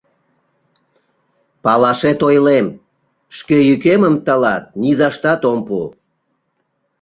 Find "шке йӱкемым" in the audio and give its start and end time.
3.37-4.15